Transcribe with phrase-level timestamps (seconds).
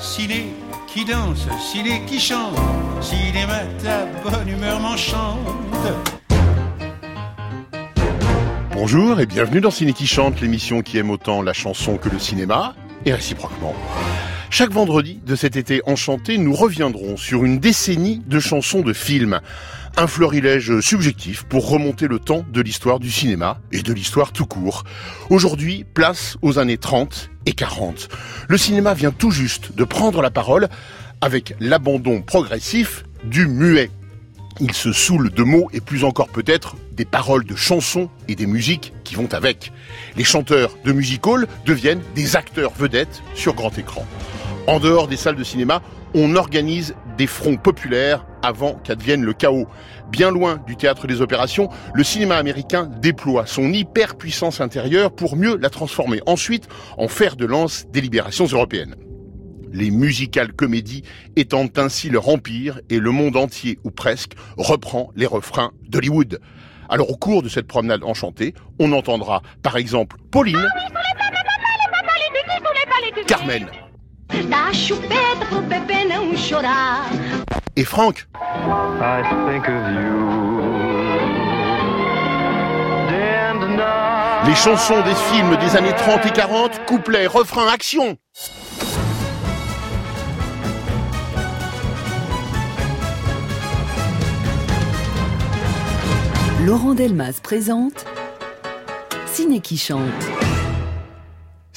[0.00, 0.46] ciné
[0.86, 2.56] qui danse, ciné qui chante,
[3.00, 5.38] cinéma ta bonne humeur m'enchante.
[8.72, 12.18] Bonjour et bienvenue dans Ciné qui chante, l'émission qui aime autant la chanson que le
[12.18, 12.74] cinéma,
[13.06, 13.74] et réciproquement.
[14.50, 19.40] Chaque vendredi de cet été enchanté, nous reviendrons sur une décennie de chansons de films.
[19.98, 24.44] Un florilège subjectif pour remonter le temps de l'histoire du cinéma et de l'histoire tout
[24.44, 24.84] court.
[25.30, 28.08] Aujourd'hui, place aux années 30 et 40.
[28.46, 30.68] Le cinéma vient tout juste de prendre la parole
[31.22, 33.90] avec l'abandon progressif du muet.
[34.60, 38.46] Il se saoule de mots et plus encore peut-être des paroles de chansons et des
[38.46, 39.72] musiques qui vont avec.
[40.18, 44.04] Les chanteurs de music hall deviennent des acteurs vedettes sur grand écran.
[44.66, 45.80] En dehors des salles de cinéma,
[46.12, 49.66] on organise des fronts populaires avant qu'advienne le chaos.
[50.10, 55.56] Bien loin du théâtre des opérations, le cinéma américain déploie son hyperpuissance intérieure pour mieux
[55.56, 58.94] la transformer ensuite en fer de lance des libérations européennes.
[59.72, 61.02] Les musicales comédies
[61.34, 66.40] étendent ainsi leur empire et le monde entier, ou presque, reprend les refrains d'Hollywood.
[66.88, 70.66] Alors au cours de cette promenade enchantée, on entendra par exemple Pauline,
[73.26, 73.66] Carmen,
[74.48, 77.06] Dá a chupeta pro bebê não chorar.
[77.76, 78.26] et Franck.
[78.34, 80.16] I think of you.
[83.08, 84.46] Day and night.
[84.46, 88.16] Les chansons des films des années 30 et 40, couplets, refrains, action
[96.64, 98.06] Laurent Delmas présente
[99.26, 100.45] Ciné qui chante.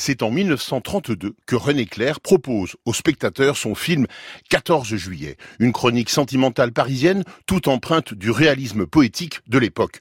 [0.02, 4.08] C'est en 1932 que René Clair propose aux spectateurs son film
[4.50, 10.00] 14 juillet, une chronique sentimentale parisienne toute empreinte du réalisme poétique de l'époque.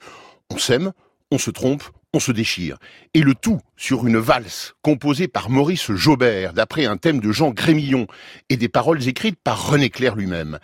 [0.51, 0.93] On s'aime,
[1.33, 1.83] on se trompe,
[2.15, 2.79] on se déchire.
[3.13, 7.51] Et le tout sur une valse composée par Maurice Jaubert d'après un thème de Jean
[7.51, 8.07] Grémillon
[8.51, 10.61] et des paroles écrites par René Clair lui-même.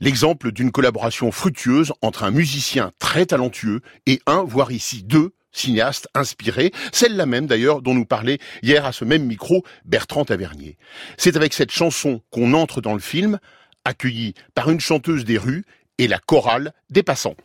[0.00, 6.08] L'exemple d'une collaboration fructueuse entre un musicien très talentueux et un, voire ici deux, cinéastes
[6.14, 10.76] inspirés, celle-là même d'ailleurs dont nous parlait hier à ce même micro Bertrand Tavernier.
[11.16, 13.38] C'est avec cette chanson qu'on entre dans le film,
[13.84, 15.64] accueilli par une chanteuse des rues
[15.98, 17.36] et la chorale des passants.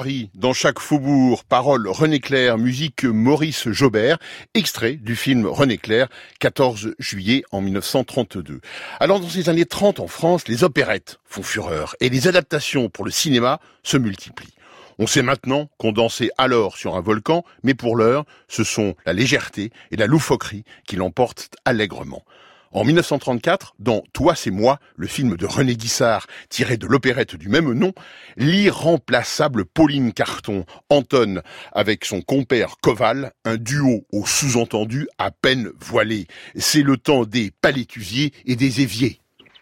[0.00, 4.16] Paris, dans chaque faubourg, paroles René Clair, musique Maurice Jaubert,
[4.54, 6.08] extrait du film René Clair,
[6.38, 8.62] 14 juillet en 1932.
[8.98, 13.04] Alors dans ces années 30 en France, les opérettes font fureur et les adaptations pour
[13.04, 14.54] le cinéma se multiplient.
[14.98, 19.12] On sait maintenant qu'on dansait alors sur un volcan, mais pour l'heure, ce sont la
[19.12, 22.24] légèreté et la loufoquerie qui l'emportent allègrement.
[22.72, 27.48] En 1934, dans Toi c'est moi, le film de René Guissard tiré de l'opérette du
[27.48, 27.92] même nom,
[28.36, 36.28] l'irremplaçable Pauline Carton entonne avec son compère Koval un duo au sous-entendu à peine voilé.
[36.54, 39.18] C'est le temps des palétusiers et des éviers.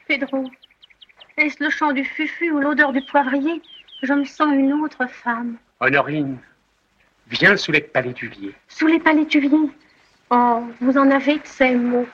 [0.06, 0.44] Pedro,
[1.38, 3.62] est-ce le chant du fufu ou l'odeur du poivrier
[4.02, 5.56] Je me sens une autre femme.
[5.80, 6.36] Honorine,
[7.30, 8.54] viens sous les palétuviers.
[8.68, 9.70] Sous les palétuviers?
[10.30, 12.06] Oh, vous en avez de ces mots.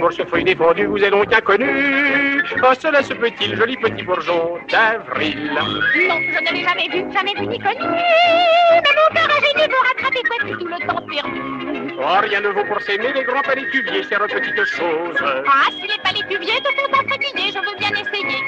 [0.00, 2.42] L'amour sur feuille défendue vous est donc inconnu.
[2.62, 5.52] Oh, cela se peut-il, joli petit bourgeon d'avril.
[5.52, 7.84] Non, je ne l'ai jamais vu, jamais vu ni connu.
[7.84, 11.89] Mais mon cœur a gêné pour rattraper quoi tout le temps perdu.
[12.02, 15.16] Oh, rien ne vaut pour s'aimer les grands palétuviers, chère petite chose.
[15.22, 18.38] Ah, si les palétuviers te font entraîner, je veux bien essayer.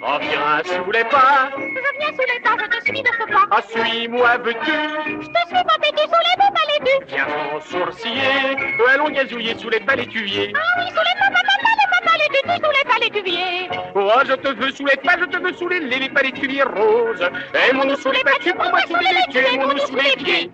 [0.00, 1.50] Oh, viens sous les pas.
[1.58, 3.44] Je viens sous les pas, je te suis de ce pas.
[3.50, 4.72] Ah, suis-moi, veux-tu
[5.06, 7.06] Je te suis pas têtu sous les beaux palétus.
[7.08, 8.56] Viens sans sourciller,
[8.94, 10.50] allons gazouiller sous les palétuviers.
[10.56, 13.68] Ah oui, sous les pas, pas, pas, les pas palétus, sous les palétuviers.
[13.94, 16.62] Oh, je te veux sous les pas, je te veux sous les, les, les palétuviers
[16.62, 17.28] roses.
[17.68, 20.50] Aimons-nous sous les pas, tu prends moi sous les les, tu aimons-nous sous les pieds.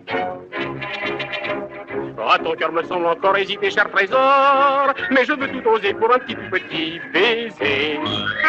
[2.20, 4.92] Oh, ton cœur me semble encore hésiter, cher trésor.
[5.10, 8.00] Mais je veux tout oser pour un petit petit baiser.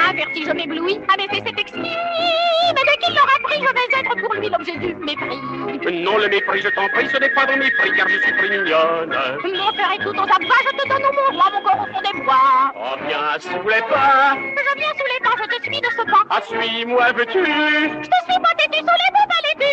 [0.08, 1.80] Un vertige m'éblouit, en effet c'est exquis.
[1.80, 6.02] Mais dès qu'il l'aura pris, je vais être pour lui l'objet du mépris.
[6.04, 8.50] Non, le mépris, je t'en prie, ce n'est pas dans mépris, car je suis très
[8.50, 9.16] mignonne.
[9.44, 11.82] Mon cœur est tout en ta bras, je te donne au mon roi, mon corps
[11.82, 12.74] au fond des bois.
[12.76, 14.36] Oh, viens sous les pas.
[14.36, 16.24] Je viens sous les pas, je te suis de ce pas.
[16.30, 17.46] Ah, suis-moi, veux-tu?
[17.46, 19.00] Je te suis pas têtu sous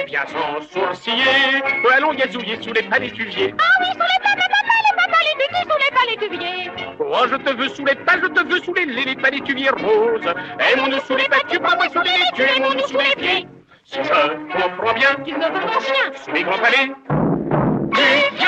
[0.07, 0.11] les.
[0.11, 1.63] Viens sans sourciller,
[1.93, 3.55] allons gazouiller sous les palétuviers.
[3.59, 6.71] Ah oui, sous les pas, pas, pas, pas, les pas palétus, sous les palétuviers.
[6.99, 9.71] Oh, je te veux sous les pas, je te veux sous les, les, les palétuviers
[9.71, 10.35] roses.
[10.73, 13.49] Aimons-nous sous les pas, tu prends moi sous les les, tu aimons-nous sous les pieds.
[13.85, 16.13] Si je comprends bien qu'il ne veut mon chien.
[16.25, 16.93] sous les grands palais,
[17.93, 18.47] tu.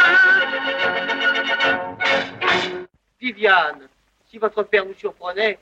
[3.20, 3.88] Viviane,
[4.31, 5.58] si votre père nous surprenait,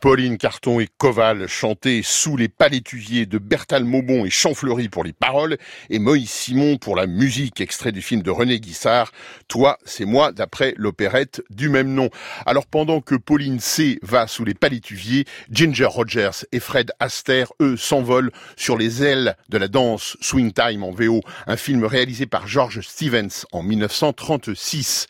[0.00, 5.12] Pauline Carton et Koval chantaient sous les palétuviers de Bertal Maubon et Champfleury pour les
[5.12, 5.58] paroles
[5.90, 9.12] et Moïse Simon pour la musique, extrait du film de René Guissard,
[9.46, 12.08] Toi, c'est moi, d'après l'opérette du même nom.
[12.46, 17.76] Alors pendant que Pauline C va sous les palétuviers, Ginger Rogers et Fred Astaire, eux,
[17.76, 22.48] s'envolent sur les ailes de la danse Swing Time en VO, un film réalisé par
[22.48, 25.08] George Stevens en 1936.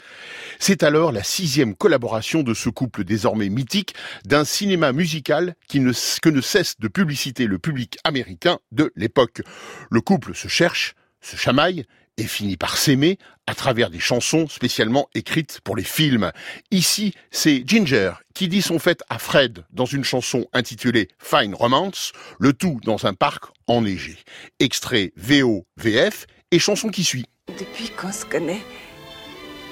[0.58, 3.94] C'est alors la sixième collaboration de ce couple désormais mythique
[4.25, 9.42] d'un cinéma musical qui ne, que ne cesse de publiciter le public américain de l'époque.
[9.90, 11.84] Le couple se cherche, se chamaille
[12.16, 16.32] et finit par s'aimer à travers des chansons spécialement écrites pour les films.
[16.70, 22.12] Ici, c'est Ginger qui dit son fait à Fred dans une chanson intitulée Fine Romance,
[22.38, 24.18] le tout dans un parc enneigé.
[24.58, 27.26] Extrait VO-VF et chanson qui suit.
[27.58, 28.62] Depuis qu'on se connaît,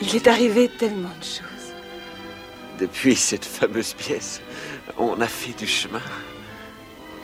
[0.00, 1.74] il est arrivé tellement de choses.
[2.78, 4.40] Depuis cette fameuse pièce,
[4.98, 6.00] on a fait du chemin.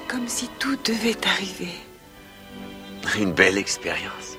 [0.09, 1.75] Comme si tout devait arriver.
[3.19, 4.37] Une belle expérience.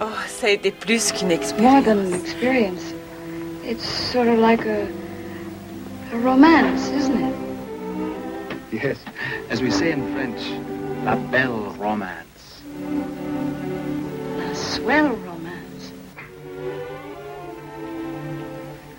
[0.00, 1.84] Oh, ça a été plus qu'une More expérience.
[1.84, 2.94] than an experience.
[3.64, 4.86] It's sort of like a,
[6.12, 7.34] a romance, isn't it?
[8.72, 8.98] Yes,
[9.50, 10.40] as we say in French,
[11.04, 12.62] la belle romance.
[14.50, 15.92] A swell romance.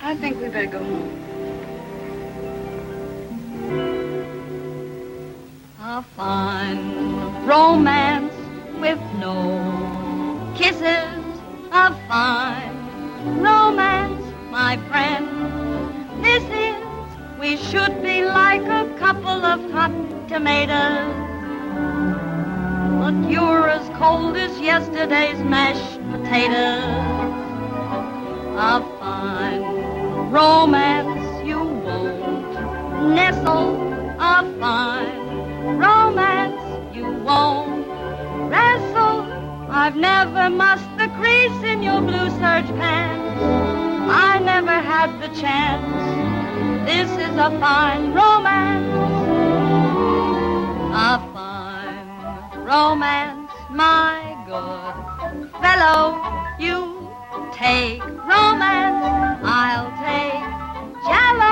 [0.02, 1.29] I think we better go home.
[6.00, 8.34] A fine romance
[8.80, 9.36] with no
[10.56, 11.26] kisses.
[11.74, 12.78] A fine
[13.42, 15.28] romance, my friend.
[16.24, 16.78] This is,
[17.38, 19.92] we should be like a couple of hot
[20.30, 21.14] tomatoes.
[23.02, 26.86] But you're as cold as yesterday's mashed potatoes.
[28.72, 32.54] A fine romance you won't
[33.14, 33.76] nestle.
[34.18, 35.29] A fine
[35.78, 37.88] romance you won't
[38.50, 39.22] wrestle.
[39.70, 43.42] I've never mussed the crease in your blue serge pants.
[44.12, 45.86] I never had the chance.
[46.90, 48.90] This is a fine romance.
[50.92, 56.04] A fine romance, my good fellow.
[56.60, 57.10] You
[57.54, 59.06] take romance,
[59.44, 61.49] I'll take jello.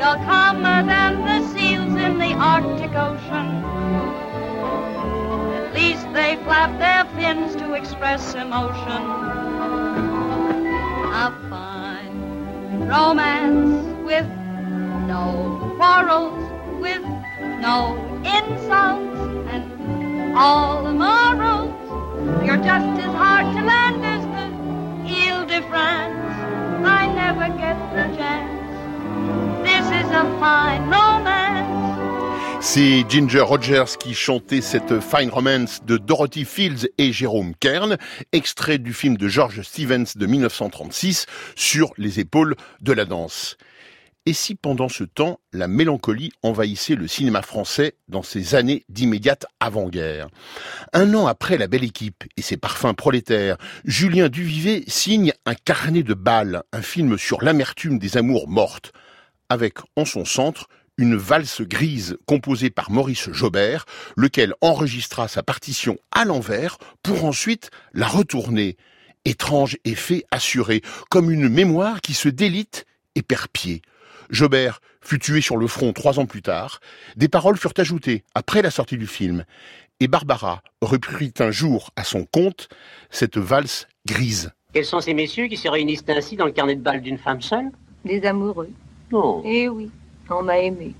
[0.00, 3.48] You're calmer than the seals in the Arctic Ocean.
[5.54, 9.02] At least they flap their fins to express emotion.
[11.12, 14.26] A fine romance with
[15.06, 17.02] no quarrels, with
[17.60, 19.20] no insults,
[19.52, 21.74] and all the morals
[22.46, 23.29] You're just as hard
[32.72, 37.96] C'est Ginger Rogers qui chantait cette Fine Romance de Dorothy Fields et Jérôme Kern,
[38.30, 41.26] extrait du film de George Stevens de 1936
[41.56, 43.56] sur les épaules de la danse.
[44.26, 49.46] Et si pendant ce temps, la mélancolie envahissait le cinéma français dans ces années d'immédiate
[49.58, 50.28] avant-guerre?
[50.92, 56.02] Un an après La Belle Équipe et ses parfums prolétaires, Julien Duvivier signe Un carnet
[56.02, 58.92] de balles, un film sur l'amertume des amours mortes,
[59.50, 65.98] avec en son centre une valse grise composée par Maurice Jobert, lequel enregistra sa partition
[66.12, 68.76] à l'envers pour ensuite la retourner.
[69.24, 73.82] Étrange effet assuré, comme une mémoire qui se délite et perd pied.
[74.30, 76.80] Jobert fut tué sur le front trois ans plus tard.
[77.16, 79.44] Des paroles furent ajoutées après la sortie du film.
[79.98, 82.68] Et Barbara reprit un jour à son compte
[83.10, 84.52] cette valse grise.
[84.72, 87.42] Quels sont ces messieurs qui se réunissent ainsi dans le carnet de balles d'une femme
[87.42, 87.70] seule?
[88.04, 88.70] Des amoureux.
[89.10, 89.42] Non.
[89.44, 89.90] Eh oui,
[90.28, 90.94] on m'a aimé.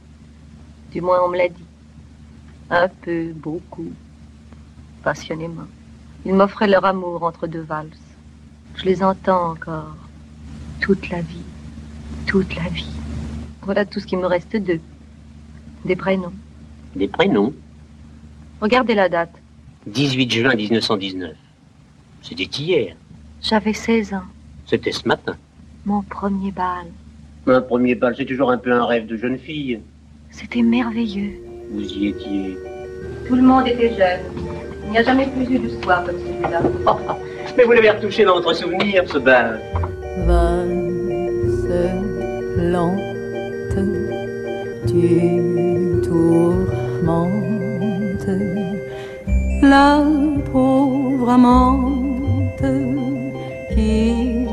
[0.92, 1.64] Du moins, on me l'a dit.
[2.70, 3.92] Un peu, beaucoup,
[5.02, 5.66] passionnément.
[6.24, 7.88] Ils m'offraient leur amour entre deux valses.
[8.76, 9.96] Je les entends encore.
[10.80, 11.44] Toute la vie.
[12.26, 12.92] Toute la vie.
[13.62, 14.80] Voilà tout ce qui me reste d'eux.
[15.84, 16.32] Des prénoms.
[16.96, 17.52] Des prénoms
[18.60, 19.34] Regardez la date.
[19.86, 21.34] 18 juin 1919.
[22.22, 22.96] C'était hier.
[23.40, 24.24] J'avais 16 ans.
[24.66, 25.36] C'était ce matin.
[25.86, 26.86] Mon premier bal.
[27.46, 29.80] Un premier bal, c'est toujours un peu un rêve de jeune fille.
[30.30, 31.32] C'était merveilleux.
[31.72, 32.56] Vous y étiez.
[33.26, 34.20] Tout le monde était jeune.
[34.84, 36.62] Il n'y a jamais plus eu de soir comme celui-là.
[37.56, 39.60] Mais vous l'avez retouché dans votre souvenir, ce bal.
[40.26, 40.80] Valse
[42.58, 43.78] lente,
[44.86, 47.40] tu tourmentes
[49.62, 50.04] la
[50.52, 52.64] pauvre amante
[53.74, 54.46] qui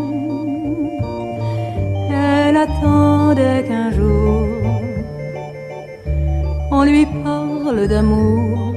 [2.11, 4.47] elle attendait qu'un jour
[6.71, 8.75] on lui parle d'amour,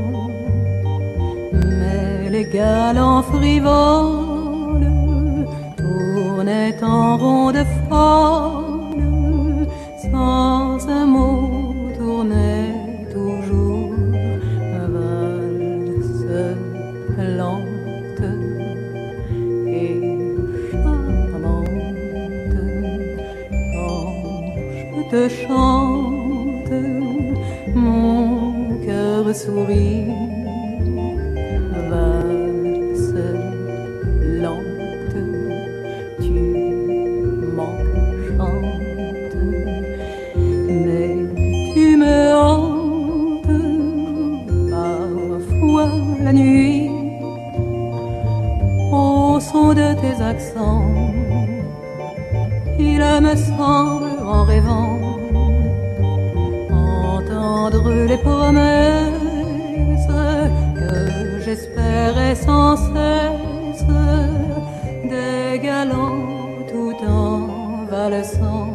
[1.80, 4.27] mais les galants frivoles
[6.98, 9.68] en rond de folle,
[10.12, 11.50] sans un mot
[11.98, 13.94] tournait toujours
[14.94, 16.34] valse
[17.40, 18.28] lente
[19.82, 20.00] et
[20.72, 21.76] charmante.
[23.74, 24.08] Quand
[24.96, 26.76] je te chante,
[27.76, 30.07] mon cœur sourit.
[52.80, 55.00] Il me semble en rêvant
[56.70, 59.22] entendre les promesses
[60.76, 63.86] que j'espérais sans cesse
[65.06, 68.67] des galants tout en valsant.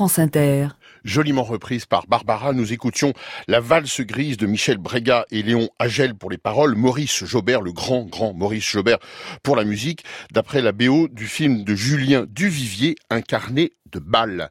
[0.00, 0.68] Inter.
[1.04, 3.12] Joliment reprise par Barbara, nous écoutions
[3.48, 7.72] La valse grise de Michel Brega et Léon Agel pour les paroles, Maurice Jobert, le
[7.72, 8.98] grand, grand Maurice Jobert
[9.42, 14.50] pour la musique, d'après la BO du film de Julien Duvivier, incarné de balles.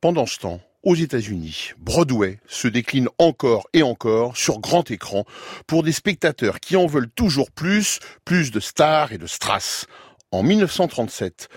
[0.00, 5.24] Pendant ce temps, aux États-Unis, Broadway se décline encore et encore sur grand écran
[5.66, 9.86] pour des spectateurs qui en veulent toujours plus, plus de stars et de strass.
[10.30, 11.48] En 1937,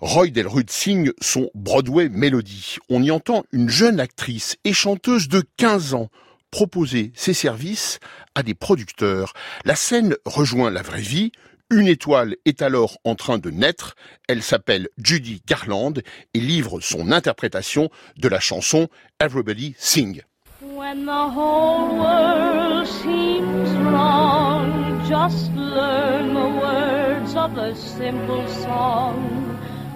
[0.00, 2.76] Roy Delrude signe son Broadway Melody.
[2.90, 6.08] On y entend une jeune actrice et chanteuse de 15 ans
[6.50, 7.98] proposer ses services
[8.34, 9.32] à des producteurs.
[9.64, 11.32] La scène rejoint la vraie vie.
[11.70, 13.94] Une étoile est alors en train de naître.
[14.28, 15.94] Elle s'appelle Judy Garland
[16.34, 17.88] et livre son interprétation
[18.18, 18.88] de la chanson
[19.18, 20.22] Everybody Sing.
[20.60, 29.45] When the whole world seems wrong, just learn the words of a simple song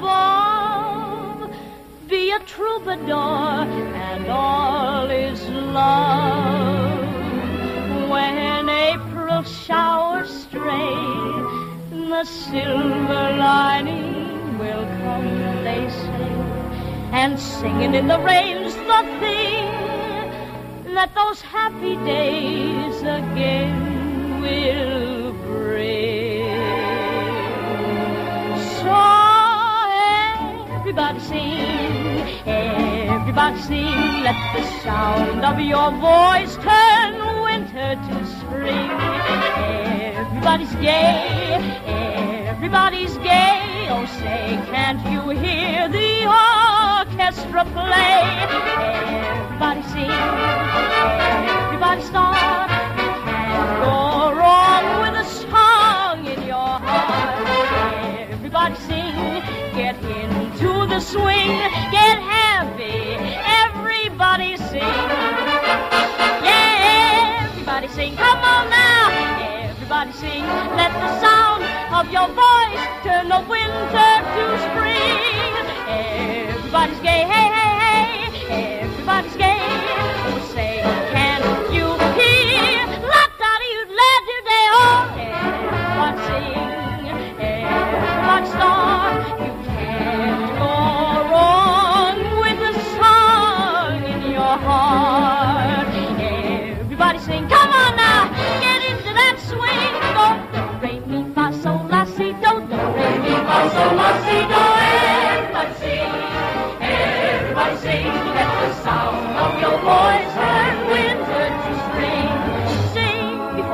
[2.07, 3.65] Be a troubadour,
[4.09, 6.99] and all is love.
[8.09, 10.95] When April showers stray,
[11.91, 16.27] the silver lining will come, they say
[17.11, 19.65] and singing in the rain's the thing
[20.93, 26.06] that those happy days again will bring.
[30.97, 38.89] Everybody sing, everybody sing, let the sound of your voice turn winter to spring.
[40.17, 41.53] Everybody's gay,
[42.47, 43.87] everybody's gay.
[43.91, 48.23] Oh, say, can't you hear the orchestra play?
[49.45, 50.09] Everybody sing,
[51.61, 52.71] everybody start.
[52.97, 54.16] You can't go
[61.17, 61.57] swing,
[61.97, 63.17] get happy.
[63.65, 64.97] Everybody sing.
[66.47, 68.15] Yeah, everybody sing.
[68.15, 69.09] Come on now.
[69.71, 70.43] Everybody sing.
[70.79, 71.61] Let the sound
[71.97, 75.53] of your voice turn the winter to spring.
[75.89, 78.81] Everybody's gay, hey, hey, hey.
[78.85, 79.61] Everybody's gay.
[80.29, 80.75] Oh, say,
[81.13, 81.41] can
[81.77, 81.87] you
[82.19, 82.85] hear?
[83.11, 84.99] La da dee la do day oh.
[85.27, 87.05] Everybody sing.
[87.41, 88.76] Everybody start.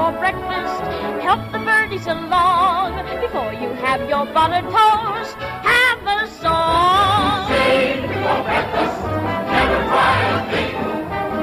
[0.03, 0.81] Before breakfast,
[1.21, 2.95] help the birdies along.
[3.21, 7.47] Before you have your butter toast, have a song.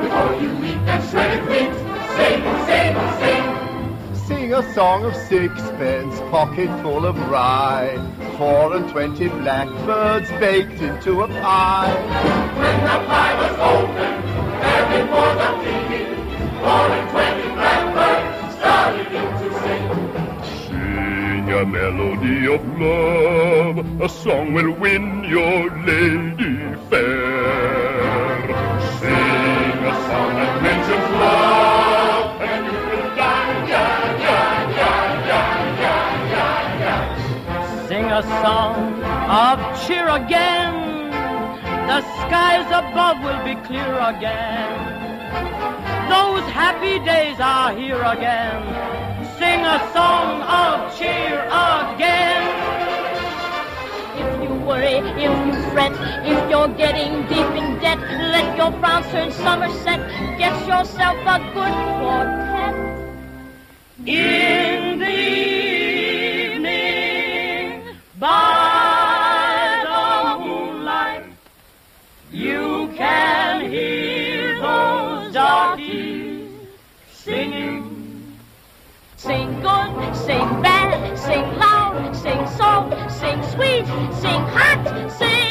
[0.02, 1.72] Before you eat that shredded wheat,
[2.16, 2.89] sing, sing.
[4.50, 7.96] Sing a song of sixpence, pocket full of rye.
[8.36, 11.94] Four and twenty blackbirds baked into a pie.
[12.58, 14.12] When the pie was open,
[14.60, 16.18] there before the king,
[16.58, 19.86] four and twenty blackbirds started in to sing.
[20.66, 28.48] Sing a melody of love, a song will win your lady fair.
[28.98, 29.19] Sing
[38.42, 40.74] song of cheer again.
[41.90, 44.70] The skies above will be clear again.
[46.08, 48.60] Those happy days are here again.
[49.38, 52.42] Sing a song of cheer again.
[54.22, 55.32] If you worry, if you
[55.72, 55.92] fret,
[56.24, 58.00] if you're getting deep in debt,
[58.34, 60.00] let your frowns turn Somerset.
[60.38, 62.74] Get yourself a good quartet.
[64.06, 65.69] In the
[80.30, 83.84] sing bad, sing loud, sing soft, sing sweet,
[84.22, 85.49] sing hot, sing.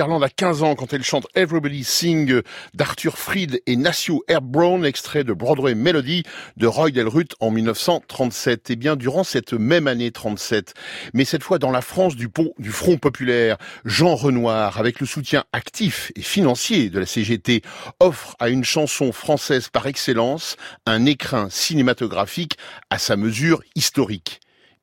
[0.00, 2.40] Sutherland a 15 ans quand elle chante Everybody Sing
[2.72, 6.22] d'Arthur Freed et Nassau Brown, extrait de Broadway Melody
[6.56, 8.70] de Roy Delruth en 1937.
[8.70, 10.72] Et eh bien, durant cette même année 37,
[11.12, 15.06] mais cette fois dans la France du pont du Front Populaire, Jean Renoir, avec le
[15.06, 17.60] soutien actif et financier de la CGT,
[17.98, 22.56] offre à une chanson française par excellence un écrin cinématographique
[22.88, 24.40] à sa mesure historique.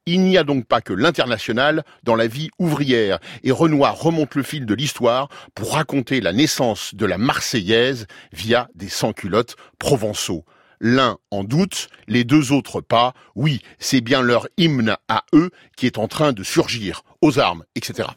[0.09, 4.43] Il n'y a donc pas que l'international dans la vie ouvrière, et Renoir remonte le
[4.43, 10.45] fil de l'histoire pour raconter la naissance de la Marseillaise via des sans-culottes provençaux.
[10.79, 13.13] L'un en doute, les deux autres pas.
[13.35, 17.65] Oui, c'est bien leur hymne à eux qui est en train de surgir, aux armes,
[17.75, 18.07] etc.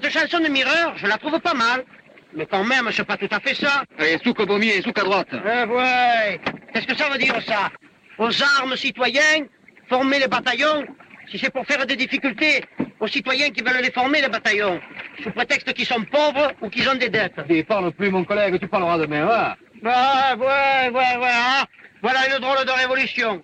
[0.00, 1.84] Cette chanson de Mireur, je la trouve pas mal.
[2.34, 3.82] Mais quand même, c'est pas tout à fait ça.
[3.98, 5.28] Et souk au pommier et souk à droite.
[5.32, 6.40] Eh ouais.
[6.72, 7.70] Qu'est-ce que ça veut dire, ça?
[8.18, 9.46] Aux armes, citoyens,
[9.88, 10.84] former les bataillons,
[11.30, 12.64] si c'est pour faire des difficultés
[13.00, 14.80] aux citoyens qui veulent les former, les bataillons,
[15.22, 17.40] sous prétexte qu'ils sont pauvres ou qu'ils ont des dettes.
[17.48, 21.64] Et parle plus, mon collègue, tu parleras demain, hein Ah, ouais, ouais, ouais, hein
[22.02, 23.42] Voilà une drôle de révolution.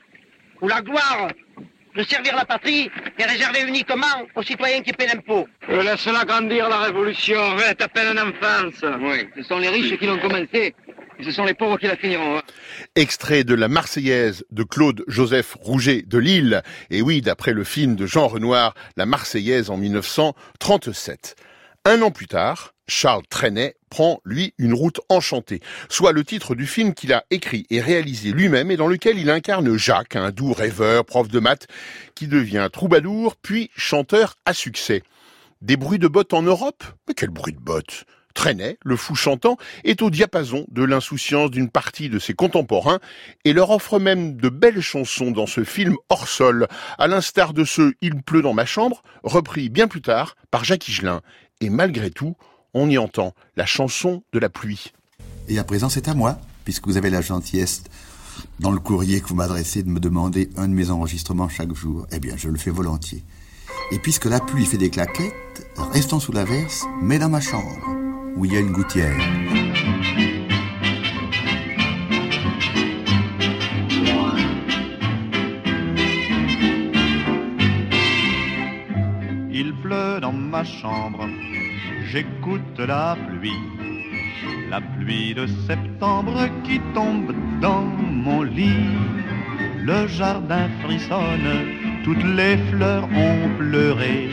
[0.61, 1.29] Où la gloire
[1.95, 5.47] de servir la patrie est réservé uniquement aux citoyens qui paient l'impôt.
[5.69, 8.85] Euh, Laisse-la grandir la révolution, ouais, t'as peine en enfance.
[9.01, 10.75] Oui, ce sont les riches qui l'ont commencé.
[11.19, 12.39] Et ce sont les pauvres qui la finiront.
[12.39, 12.43] Hein.
[12.97, 16.63] Extrait de la Marseillaise de Claude Joseph Rouget de Lille.
[16.91, 21.37] Et oui, d'après le film de Jean Renoir, La Marseillaise en 1937.
[21.85, 26.67] Un an plus tard, Charles Trenet prend, lui, une route enchantée, soit le titre du
[26.67, 30.53] film qu'il a écrit et réalisé lui-même et dans lequel il incarne Jacques, un doux
[30.53, 31.67] rêveur, prof de maths,
[32.15, 35.03] qui devient troubadour, puis chanteur à succès.
[35.63, 36.85] Des bruits de bottes en Europe?
[37.09, 38.05] Mais quel bruit de bottes?
[38.35, 42.99] Trenet, le fou chantant, est au diapason de l'insouciance d'une partie de ses contemporains
[43.45, 46.67] et leur offre même de belles chansons dans ce film hors sol,
[46.99, 50.89] à l'instar de ce Il pleut dans ma chambre, repris bien plus tard par Jacques
[50.89, 51.23] Higelin.
[51.61, 52.37] Et malgré tout,
[52.75, 54.93] on y entend la chanson de la pluie.
[55.49, 57.85] Et à présent, c'est à moi, puisque vous avez la gentillesse
[58.61, 62.07] dans le courrier que vous m'adressez de me demander un de mes enregistrements chaque jour.
[62.13, 63.23] Eh bien, je le fais volontiers.
[63.93, 67.79] Et puisque la pluie fait des claquettes, restons sous l'averse, mais dans ma chambre,
[68.37, 69.17] où il y a une gouttière.
[79.53, 81.29] Il pleut dans ma chambre
[82.11, 83.63] j'écoute la pluie,
[84.71, 88.97] la pluie de septembre qui tombe dans mon lit.
[89.83, 91.51] Le jardin frissonne,
[92.05, 94.31] toutes les fleurs ont pleuré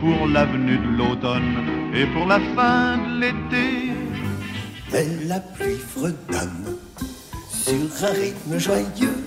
[0.00, 1.56] pour l'avenue de l'automne
[1.94, 3.92] et pour la fin de l'été.
[4.92, 6.76] Mais la pluie fredonne
[7.50, 9.24] sur un rythme joyeux.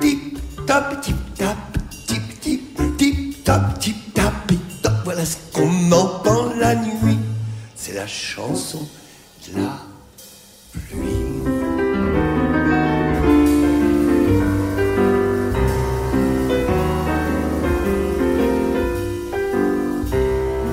[0.00, 1.71] Tip top,
[8.12, 8.86] chanson
[9.46, 9.78] de la
[10.72, 11.42] pluie.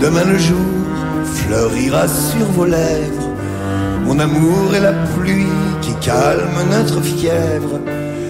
[0.01, 0.57] Demain le jour
[1.23, 3.29] fleurira sur vos lèvres,
[4.05, 5.45] mon amour et la pluie
[5.81, 7.79] qui calme notre fièvre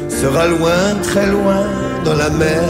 [0.09, 1.63] sera loin, très loin
[2.05, 2.69] dans la mer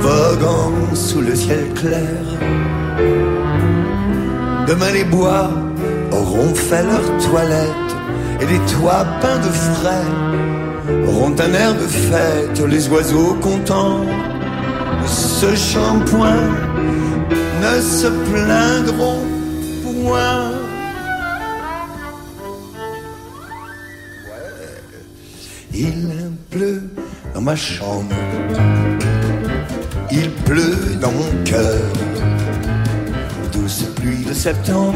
[0.00, 2.49] voguant sous le ciel clair.
[4.70, 5.50] Demain les bois
[6.12, 7.90] auront fait leur toilette
[8.40, 10.08] et les toits peints de frais
[11.08, 12.60] auront un air de fête.
[12.68, 16.46] Les oiseaux contents de ce shampoing
[17.62, 19.26] ne se plaindront
[20.04, 20.52] point.
[25.74, 26.08] Il
[26.48, 26.82] pleut
[27.34, 28.14] dans ma chambre
[30.12, 32.19] il pleut dans mon cœur.
[34.30, 34.94] De septembre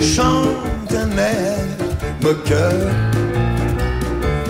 [0.00, 1.58] chante un air
[2.22, 2.88] moqueur.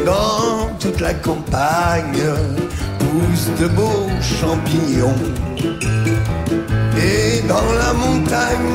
[0.04, 2.22] Dans toute la campagne
[2.98, 5.22] poussent de beaux champignons.
[6.98, 8.74] Et dans la montagne,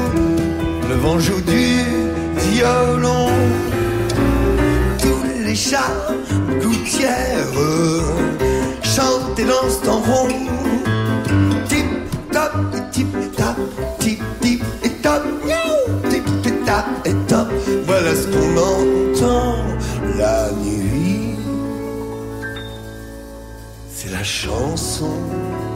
[0.90, 1.84] le vent joue du
[2.50, 3.30] violon.
[5.00, 6.16] Tous les Richard
[6.60, 7.54] Gouttière
[8.82, 10.77] chantait dans ce temps rond.
[24.18, 25.67] La chanson.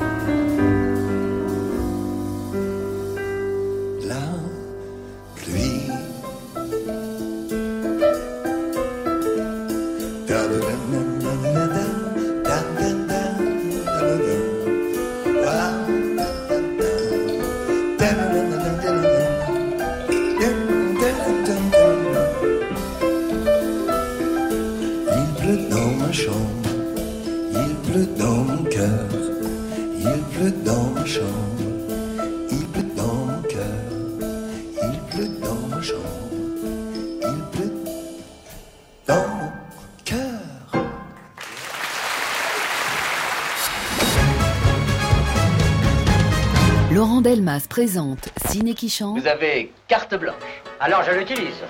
[47.72, 50.36] Présente Ciné qui chante Vous avez carte blanche.
[50.84, 51.62] Alors je l'utilise.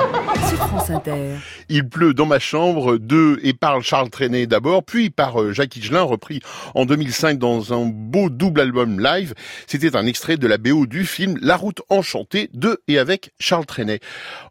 [0.48, 1.36] sur France Inter.
[1.68, 5.76] Il pleut dans ma chambre de et par Charles Trenet d'abord, puis par euh, Jacques
[5.76, 6.40] Higelin, repris
[6.74, 9.34] en 2005 dans un beau double album live.
[9.68, 13.66] C'était un extrait de la BO du film La route enchantée de et avec Charles
[13.66, 14.00] Trenet.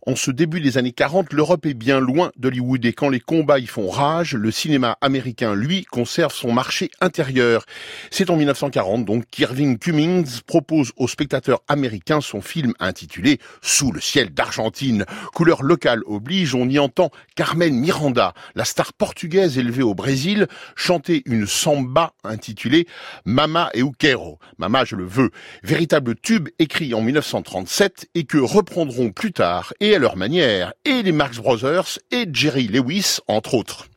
[0.06, 3.60] En ce début des années 40, l'Europe est bien loin d'Hollywood et quand les combats
[3.60, 7.66] y font rage, le cinéma américain, lui, conserve son marché intérieur.
[8.12, 14.02] C'est en 1940 donc qu'Irving Cummings propose aux spectateurs américains son film intitulé Sous le
[14.02, 15.06] ciel d'Argentine.
[15.34, 21.24] Couleur locale oblige, on y entend Carmen Miranda, la star portugaise élevée au Brésil, chanter
[21.26, 22.88] une samba intitulée
[23.26, 24.40] Mama eu quero.
[24.58, 25.32] Mama, je le veux.
[25.64, 31.04] Véritable tube écrit en 1937 et que reprendront plus tard et à leur manière et
[31.04, 33.88] les Marx Brothers et Jerry Lewis, entre autres.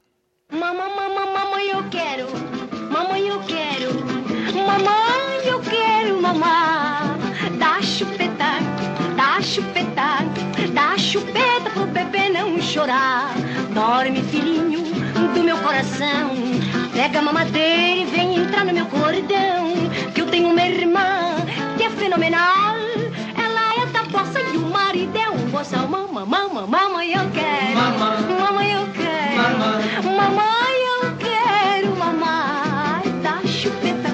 [11.13, 13.35] Chupeta pro bebê não chorar.
[13.75, 14.83] Dorme, filhinho
[15.35, 16.31] do meu coração.
[16.95, 19.91] Pega a mamadeira e vem entrar no meu cordão.
[20.15, 21.37] Que eu tenho uma irmã
[21.77, 22.77] que é fenomenal.
[23.37, 25.87] Ela é da bossa e o marido é um boçal.
[25.87, 27.75] Mamãe, mamãe, mamãe, eu quero.
[28.41, 30.17] Mamãe, eu quero.
[30.17, 33.03] Mamãe, eu quero mamar.
[33.23, 34.09] Dá chupeta,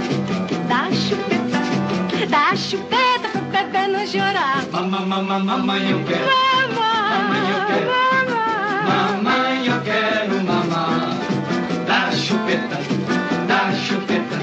[0.69, 4.67] dá chupeta, dá chupeta pro bebê não chorar.
[4.73, 6.27] Mamãe, mamãe, mamãe, eu quero.
[6.27, 6.68] Mamãe,
[7.51, 7.89] eu quero.
[8.89, 11.17] Mamãe, eu quero mamar.
[11.87, 12.79] Dá chupeta,
[13.47, 14.39] dá chupeta,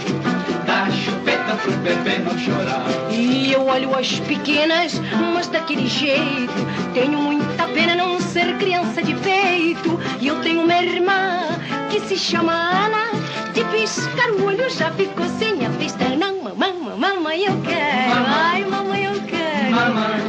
[0.65, 2.85] dá chupeta pro bebê não chorar.
[3.11, 4.99] E eu olho as pequenas,
[5.33, 6.53] mas daquele jeito.
[6.93, 9.99] Tenho muita pena não ser criança de peito.
[10.19, 11.47] E eu tenho uma irmã
[11.89, 13.05] que se chama Ana.
[13.53, 16.03] De piscar o olho já ficou sem a vista.
[16.09, 18.13] Não, mamãe, mamãe, eu quero.
[18.27, 19.71] Ai, mamãe, eu quero.
[19.71, 20.19] Mamãe,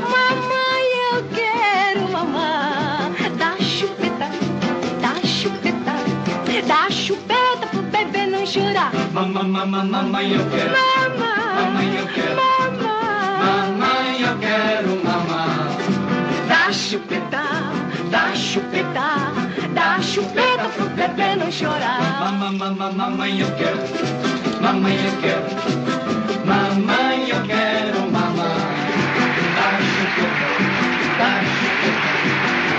[6.67, 8.93] dá chupeta pro bebê não chorar.
[9.13, 10.73] Mamãe, mamãe, mamãe, eu quero.
[11.57, 12.37] Mamãe, eu quero.
[13.45, 15.69] Mamãe, eu quero mamar.
[16.49, 17.43] Dá chupeta,
[18.11, 19.33] dá chupeta,
[19.75, 22.01] dá chupeta pro bebê não chorar.
[22.21, 23.79] Mamãe, mamãe, mamãe, eu quero.
[24.61, 26.47] Mamãe, eu quero.
[26.47, 28.75] Mamãe, eu quero mamar.
[29.55, 30.51] Dá chupeta,
[31.19, 32.13] dá chupeta,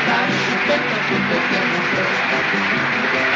[0.06, 3.27] dá chupeta pro bebê não chorar.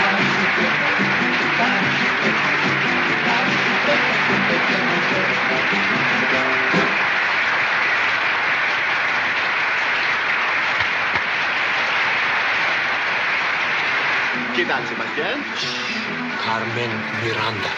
[14.87, 15.37] Sébastien?
[16.43, 16.89] Carmen
[17.23, 17.69] Miranda.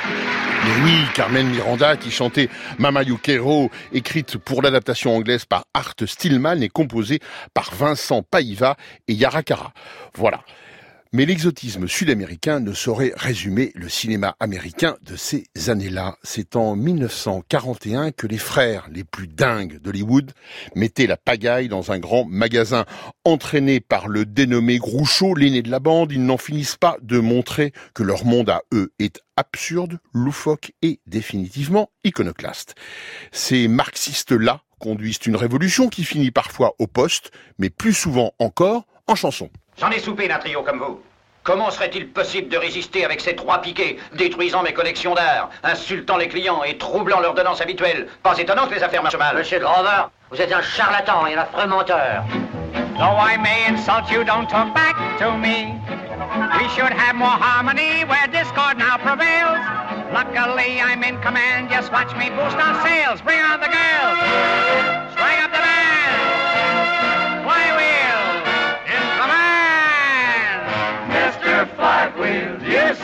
[0.63, 5.95] Mais oui, Carmen Miranda qui chantait Mama You Quero, écrite pour l'adaptation anglaise par Art
[6.05, 7.19] Stillman et composée
[7.53, 9.73] par Vincent Paiva et Yara Kara.
[10.15, 10.41] Voilà.
[11.15, 16.17] Mais l'exotisme sud-américain ne saurait résumer le cinéma américain de ces années-là.
[16.23, 20.31] C'est en 1941 que les frères les plus dingues d'Hollywood
[20.73, 22.85] mettaient la pagaille dans un grand magasin.
[23.25, 27.73] Entraînés par le dénommé Groucho, l'aîné de la bande, ils n'en finissent pas de montrer
[27.93, 32.73] que leur monde à eux est absurde, loufoque et définitivement iconoclaste.
[33.31, 39.13] Ces marxistes-là conduisent une révolution qui finit parfois au poste, mais plus souvent encore en
[39.13, 39.51] chanson.
[39.77, 41.01] J'en ai soupé d'un trio comme vous.
[41.43, 46.29] Comment serait-il possible de résister avec ces trois piquets, détruisant mes collections d'art, insultant les
[46.29, 49.35] clients et troublant leur donance habituelle Pas étonnant que les affaires marchent mal.
[49.35, 52.23] Monsieur Grover, vous êtes un charlatan et un affreux menteur.
[52.97, 55.75] Though I may insult you, don't talk back to me.
[56.57, 59.59] We should have more harmony where discord now prevails.
[60.13, 61.69] Luckily, I'm in command.
[61.69, 63.19] Just watch me boost our sails.
[63.21, 64.17] Bring on the girls.
[65.17, 65.82] Swing up the band.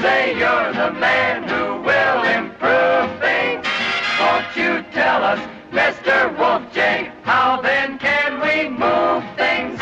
[0.02, 3.66] Say you're the man who will improve things.
[4.20, 5.40] Won't you tell us,
[5.72, 6.16] Mr.
[6.38, 9.78] Wolf Wolfjay, how then can we move things?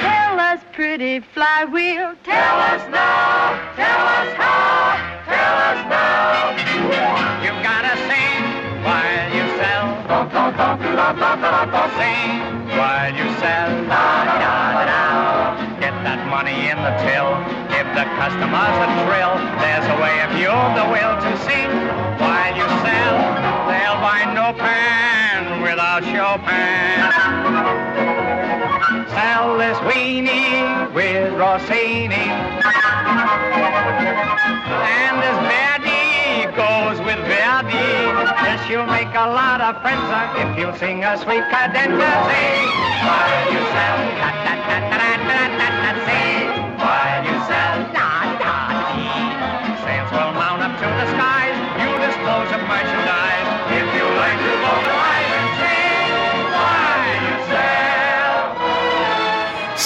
[0.00, 2.14] Tell us, pretty flywheel.
[2.24, 4.96] Tell us now, tell us how,
[5.34, 6.28] tell us now.
[7.44, 9.78] You gotta sing while you sell.
[18.28, 19.34] Customers a thrill.
[19.56, 21.72] There's a way if you've the will to sing
[22.20, 23.16] while you sell.
[23.72, 27.08] They'll buy no pan without Chopin.
[29.16, 32.28] Sell this weenie with Rossini.
[34.92, 37.88] And this Verdi goes with Verdi.
[38.44, 40.04] Yes, you'll make a lot of friends
[40.36, 42.12] if you sing a sweet cadenza.
[43.08, 44.08] While you sell.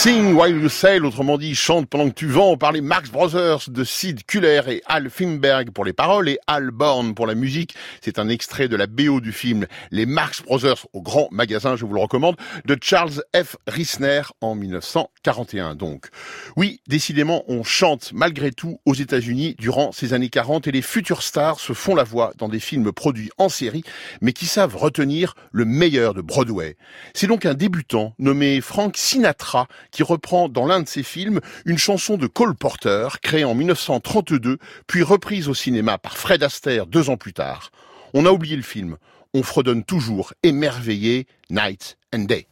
[0.02, 3.70] Sing While You Sail, autrement dit, chante pendant que tu vends, par les Marx Brothers
[3.70, 7.76] de Sid Kuller et Al Finberg pour les paroles et Al Born pour la musique.
[8.00, 11.84] C'est un extrait de la BO du film Les Marx Brothers au grand magasin, je
[11.84, 12.34] vous le recommande,
[12.64, 13.54] de Charles F.
[13.68, 16.08] Risner en 1941 donc.
[16.56, 21.22] Oui, décidément, on chante malgré tout aux États-Unis durant ces années 40 et les futures
[21.22, 23.84] stars se font la voix dans des films produits en série,
[24.20, 26.76] mais qui savent retenir le meilleur de Broadway.
[27.14, 31.78] C'est donc un débutant nommé Frank Sinatra qui reprend dans l'un de ses films une
[31.78, 37.10] chanson de Cole Porter créée en 1932, puis reprise au cinéma par Fred Astaire deux
[37.10, 37.70] ans plus tard.
[38.14, 38.96] On a oublié le film.
[39.34, 42.46] On fredonne toujours émerveillé Night and Day.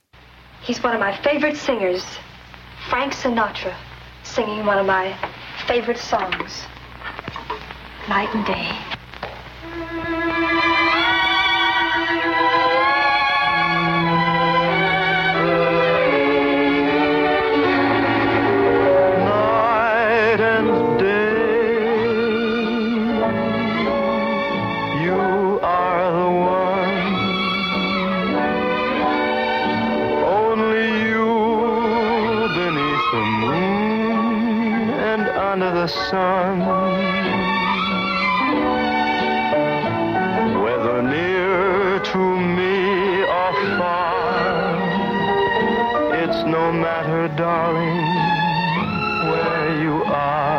[0.66, 2.04] He's one of my favorite singers,
[2.88, 3.74] Frank Sinatra,
[4.22, 5.14] singing one of my
[5.66, 6.66] favorite songs,
[8.08, 8.99] Night and Day.
[36.08, 36.60] Sun.
[40.62, 42.22] Whether near to
[42.58, 44.74] me or far,
[46.22, 48.06] it's no matter, darling
[49.30, 50.49] where you are,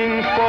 [0.00, 0.39] singing.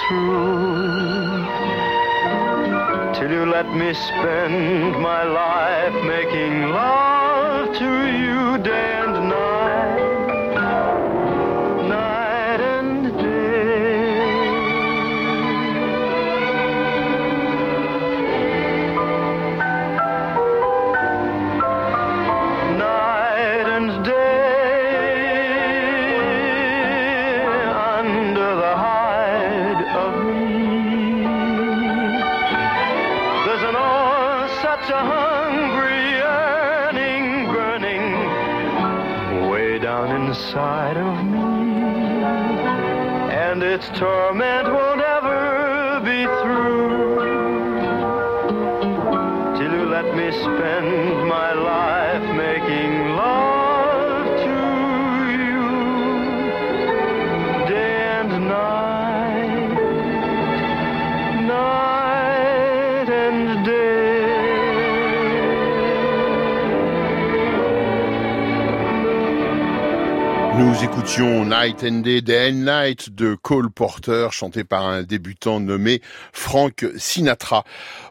[0.00, 1.44] Through.
[3.14, 7.03] Till you let me spend my life making love
[71.04, 76.00] Night and Day, Day and Night de Cole Porter, chanté par un débutant nommé
[76.32, 77.64] Frank Sinatra.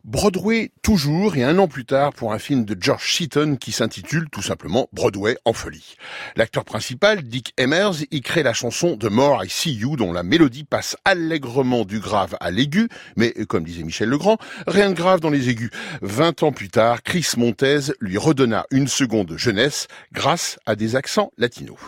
[0.05, 4.29] Broadway toujours et un an plus tard pour un film de George Seaton qui s'intitule
[4.29, 5.95] tout simplement Broadway en folie.
[6.35, 10.23] L'acteur principal, Dick Emmers, y crée la chanson The More I See You dont la
[10.23, 14.37] mélodie passe allègrement du grave à l'aigu, mais comme disait Michel Legrand,
[14.67, 15.71] rien de grave dans les aigus.
[16.03, 21.31] Vingt ans plus tard, Chris Montez lui redonna une seconde jeunesse grâce à des accents
[21.37, 21.79] latinos.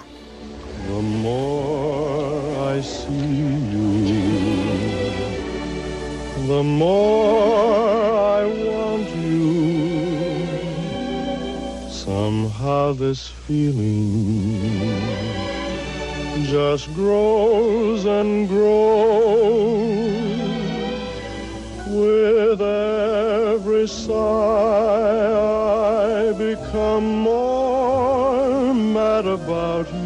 [0.88, 3.36] The more I see
[3.74, 3.96] you,
[6.48, 9.50] the more I want you.
[11.90, 14.86] Somehow this feeling
[16.44, 19.66] just grows and grows
[21.88, 25.26] with every sigh.
[26.30, 30.05] I become more mad about you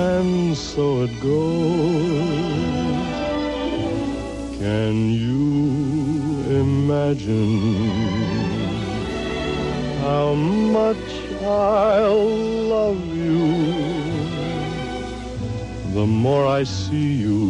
[0.09, 2.45] And so it goes.
[4.59, 5.67] Can you
[6.65, 7.51] imagine
[10.01, 11.07] how much
[11.43, 12.37] I'll
[12.77, 13.37] love you
[15.93, 17.43] the more I see you?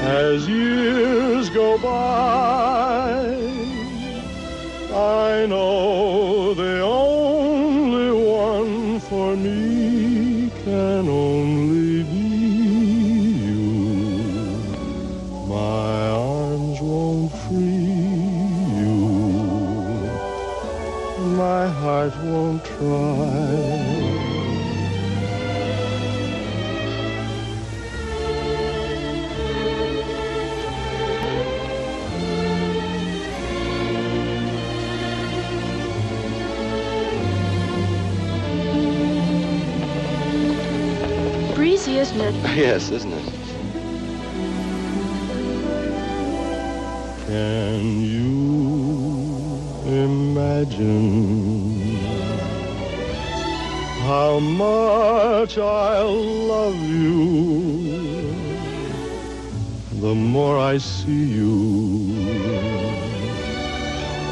[0.00, 3.33] As years go by,
[5.04, 12.26] I know the only one for me can only be
[13.48, 13.64] you.
[15.46, 17.84] My arms won't free
[18.80, 18.96] you.
[21.36, 23.73] My heart won't try.
[42.14, 42.56] Isn't it?
[42.56, 43.32] Yes, isn't it?
[47.26, 48.30] Can you
[49.86, 51.16] imagine
[54.06, 58.32] how much I love you?
[60.00, 62.14] The more I see you,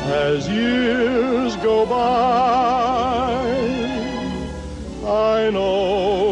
[0.04, 3.42] as years go by,
[5.04, 6.31] I know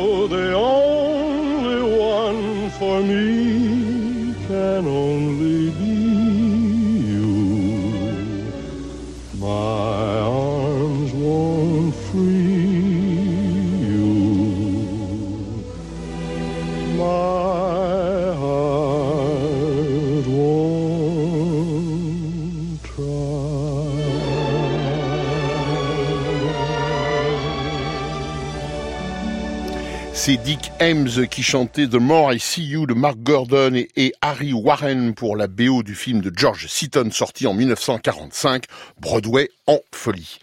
[30.31, 34.13] C'est Dick Ames qui chantait The More I See You de Mark Gordon et, et
[34.21, 38.67] Harry Warren pour la BO du film de George Seaton sorti en 1945,
[39.01, 40.39] Broadway en folie.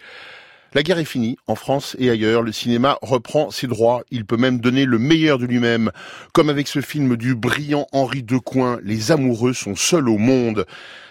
[0.74, 4.36] La guerre est finie, en France et ailleurs, le cinéma reprend ses droits, il peut
[4.36, 5.90] même donner le meilleur de lui-même,
[6.34, 10.66] comme avec ce film du brillant Henri Decoing, Les amoureux sont seuls au monde.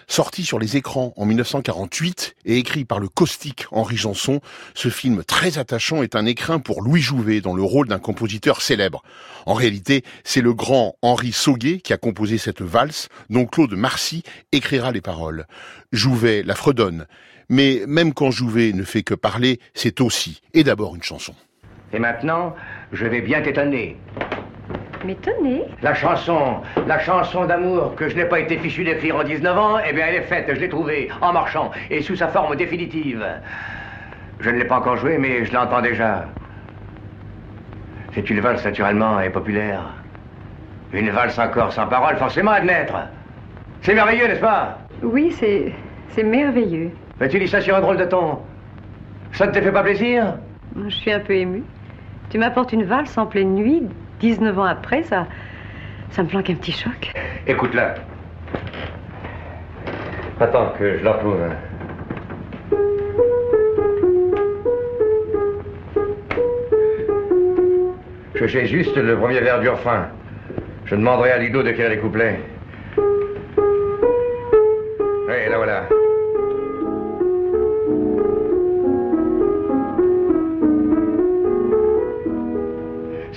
[0.06, 4.40] Sorti sur les écrans en 1948 et écrit par le caustique Henri Janson,
[4.74, 8.62] ce film très attachant est un écrin pour Louis Jouvet dans le rôle d'un compositeur
[8.62, 9.02] célèbre.
[9.44, 14.22] En réalité, c'est le grand Henri Sauguet qui a composé cette valse, dont Claude Marcy
[14.52, 15.46] écrira les paroles.
[15.90, 17.06] Jouvet la fredonne.
[17.50, 21.34] Mais même quand Jouvet ne fait que parler, c'est aussi et d'abord une chanson.
[21.94, 22.54] Et maintenant,
[22.92, 23.96] je vais bien t'étonner.
[25.04, 25.62] M'étonner?
[25.80, 29.78] La chanson, la chanson d'amour que je n'ai pas été fichu d'écrire en 19 ans,
[29.78, 33.24] eh bien elle est faite, je l'ai trouvée, en marchant, et sous sa forme définitive.
[34.40, 36.26] Je ne l'ai pas encore jouée, mais je l'entends déjà.
[38.12, 39.82] C'est une valse naturellement et populaire.
[40.92, 42.94] Une valse encore sans parole, forcément à admettre.
[43.82, 44.78] C'est merveilleux, n'est-ce pas?
[45.02, 45.72] Oui, c'est.
[46.10, 46.90] c'est merveilleux.
[47.20, 48.38] Mais tu dis ça sur un drôle de ton?
[49.32, 50.34] Ça ne te fait pas plaisir?
[50.76, 51.62] Je suis un peu ému.
[52.30, 53.82] Tu m'apportes une valse en pleine nuit,
[54.20, 55.26] 19 ans après, ça.
[56.10, 57.12] Ça me flanque un petit choc.
[57.46, 57.94] Écoute-la.
[60.40, 61.40] Attends que je la trouve.
[61.42, 61.56] Hein.
[68.34, 70.06] Je sais juste le premier verre du refrain.
[70.84, 72.38] Je demanderai à Lido de d'écrire les couplets.
[72.96, 73.04] Oui,
[75.50, 75.88] là voilà.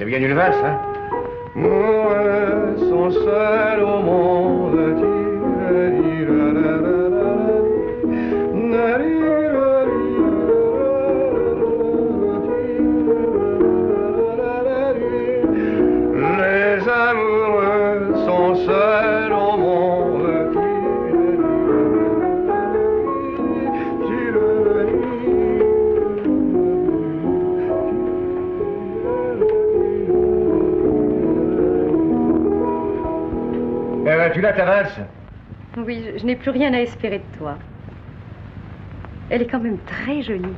[0.01, 0.79] C'est bien une valse, hein
[1.53, 2.17] Moi,
[2.89, 4.41] sont seuls au monde.
[34.33, 34.99] Tu l'as ta valse
[35.77, 37.55] Oui, je, je n'ai plus rien à espérer de toi.
[39.29, 40.53] Elle est quand même très jolie.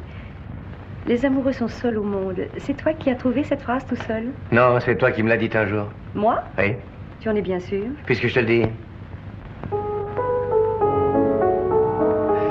[1.06, 2.40] Les amoureux sont seuls au monde.
[2.58, 4.26] C'est toi qui as trouvé cette phrase tout seul?
[4.52, 5.86] Non, c'est toi qui me l'as dit un jour.
[6.16, 6.42] Moi?
[6.58, 6.76] Oui,
[7.20, 8.66] Tu en es bien sûr puisque je te le dis.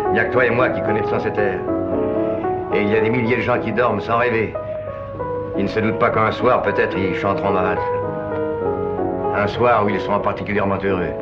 [0.08, 1.58] Il n'y a que toi et moi qui connaissons cette air.
[2.74, 4.52] Et il y a des milliers de gens qui dorment sans rêver.
[5.56, 7.80] Ils ne se doutent pas qu'un soir, peut-être, ils chanteront ma valse.
[9.34, 11.12] Un soir où ils seront particulièrement heureux.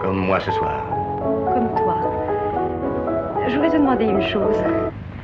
[0.00, 0.82] Comme moi ce soir.
[1.52, 1.96] Comme toi.
[3.46, 4.56] Je voudrais te demander une chose.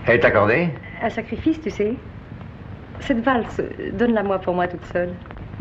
[0.06, 0.68] Elle est accordée
[1.02, 1.94] Un sacrifice, tu sais.
[3.00, 3.60] Cette valse,
[3.94, 5.10] donne-la moi pour moi toute seule.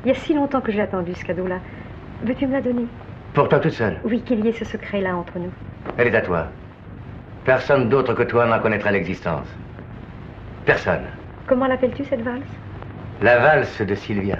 [0.03, 1.59] Il y a si longtemps que j'ai attendu ce cadeau-là.
[2.23, 2.85] Veux-tu me la donner?
[3.33, 3.99] Pour toi toute seule.
[4.03, 5.51] Oui, qu'il y ait ce secret-là entre nous.
[5.97, 6.47] Elle est à toi.
[7.45, 9.47] Personne d'autre que toi n'en connaîtra l'existence.
[10.65, 11.05] Personne.
[11.47, 12.43] Comment l'appelles-tu, cette valse?
[13.21, 14.37] La valse de Sylvia.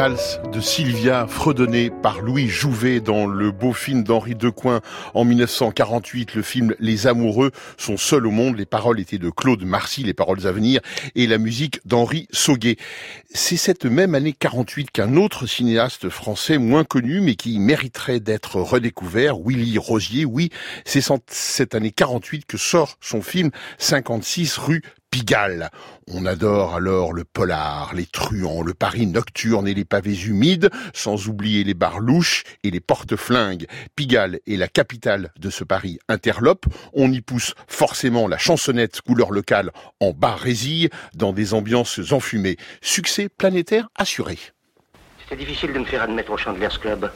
[0.00, 4.80] De Sylvia, fredonnée par Louis Jouvet dans le beau film d'Henri Decoing
[5.12, 8.56] en 1948, le film Les Amoureux sont seuls au monde.
[8.56, 10.80] Les paroles étaient de Claude Marcy, les paroles à venir,
[11.16, 12.78] et la musique d'Henri Sauguet.
[13.34, 18.56] C'est cette même année 48 qu'un autre cinéaste français moins connu, mais qui mériterait d'être
[18.56, 20.24] redécouvert, Willy Rosier.
[20.24, 20.48] Oui,
[20.86, 24.80] c'est cette année 48 que sort son film 56 rue
[25.10, 25.70] Pigalle.
[26.06, 31.26] On adore alors le polar, les truands, le Paris nocturne et les pavés humides, sans
[31.26, 33.66] oublier les bars louches et les porte-flingues.
[33.96, 36.66] Pigalle est la capitale de ce Paris interlope.
[36.92, 42.56] On y pousse forcément la chansonnette couleur locale en bas résille, dans des ambiances enfumées.
[42.80, 44.38] Succès planétaire assuré.
[45.22, 47.10] C'était difficile de me faire admettre au Chandler's Club.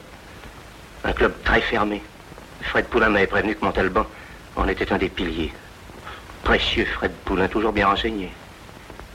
[1.05, 2.01] Un club très fermé.
[2.61, 4.05] Fred Poulain m'avait prévenu que Montalban
[4.55, 5.51] en était un des piliers.
[6.45, 8.31] Précieux Fred Poulain, toujours bien renseigné.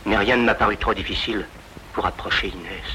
[0.04, 1.46] Mais rien ne m'a paru trop difficile
[1.92, 2.90] pour approcher Inès.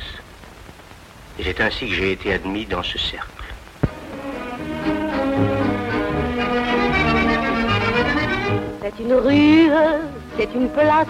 [1.39, 3.45] Et c'est ainsi que j'ai été admis dans ce cercle.
[8.81, 9.69] C'est une rue,
[10.37, 11.07] c'est une place,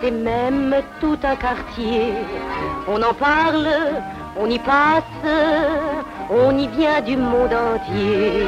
[0.00, 2.12] c'est même tout un quartier.
[2.86, 3.68] On en parle,
[4.38, 5.04] on y passe,
[6.30, 8.46] on y vient du monde entier.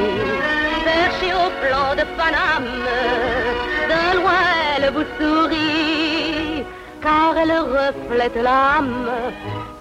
[0.83, 2.87] Perché au plan de Paname,
[3.89, 4.45] de loin
[4.77, 6.63] elle vous sourit,
[7.01, 9.09] car elle reflète l'âme,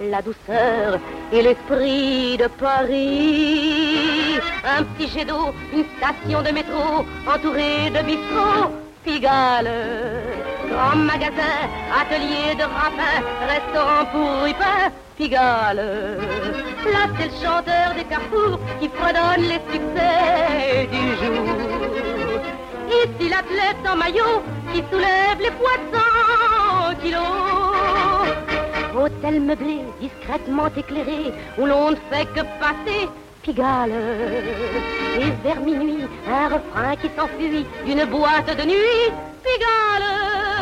[0.01, 0.99] la douceur
[1.33, 4.39] et l'esprit de Paris.
[4.65, 8.73] Un petit jet d'eau, une station de métro, entourée de bistrots,
[9.05, 9.71] Pigalle.
[10.71, 11.57] Grand magasin,
[12.01, 15.77] atelier de rapin, restaurant pour ripin, Pigalle.
[16.93, 22.41] Là, c'est le chanteur des carrefours qui fredonne les succès du jour.
[22.89, 24.43] Ici, l'athlète en maillot
[24.73, 27.21] qui soulève les poids de 100 kilos.
[28.97, 33.09] Hôtel meublé, discrètement éclairé, où l'on ne fait que passer
[33.43, 33.93] Pigalle.
[35.21, 39.13] Et vers minuit, un refrain qui s'enfuit d'une boîte de nuit,
[39.45, 40.54] Pigalle.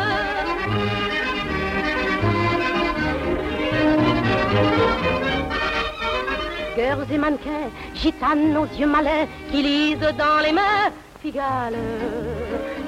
[6.75, 10.91] Girls et mannequins, gitanes aux yeux malins, qui lisent dans les mains,
[11.21, 11.77] Pigalle.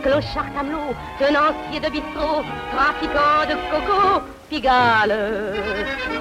[0.03, 5.15] Clochard camelot, tenancier de bistrot, trafiquant de coco, Pigalle.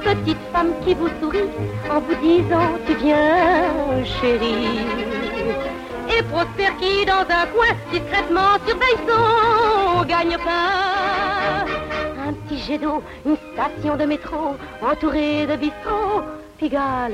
[0.03, 1.51] Petite femme qui vous sourit
[1.90, 4.80] en vous disant tu viens, chérie.
[6.16, 11.84] Et Prosper qui, dans un coin, discrètement surveille son gagne-pain.
[12.55, 16.22] D'eau, une station de métro, entourée de bistrots,
[16.57, 17.12] Pigalle.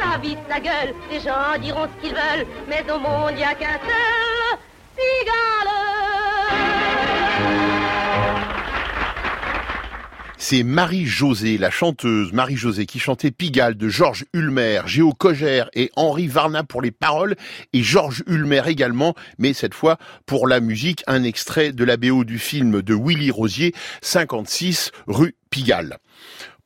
[0.00, 3.54] Sa vie, sa gueule, les gens diront ce qu'ils veulent, mais au monde, il a
[3.54, 4.58] qu'un seul,
[4.96, 6.25] Pigalle.
[10.38, 16.26] C'est Marie-Josée, la chanteuse Marie-Josée, qui chantait Pigalle de Georges Ulmer, Géo Cogère et Henri
[16.26, 17.36] Varna pour les paroles,
[17.72, 22.24] et Georges Ulmer également, mais cette fois pour la musique, un extrait de la BO
[22.24, 25.96] du film de Willy Rosier, 56 rue Pigalle.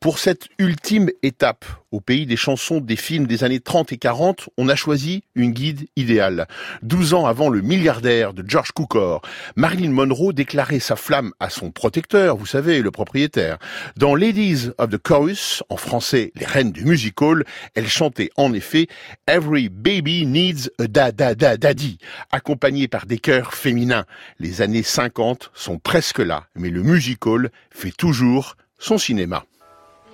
[0.01, 4.48] Pour cette ultime étape au pays des chansons des films des années 30 et 40,
[4.57, 6.48] on a choisi une guide idéale.
[6.80, 9.20] 12 ans avant le milliardaire de George Cukor,
[9.57, 13.59] Marilyn Monroe déclarait sa flamme à son protecteur, vous savez, le propriétaire.
[13.98, 17.44] Dans Ladies of the Chorus, en français Les Reines du Musical,
[17.74, 18.86] elle chantait en effet
[19.26, 21.98] Every Baby Needs a Da Da Da Daddy,
[22.32, 24.07] accompagnée par des chœurs féminins.
[24.38, 29.44] Les années 50 sont presque là, mais le musical fait toujours son cinéma.